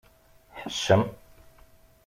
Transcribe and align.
Ḥeccem. 0.61 1.03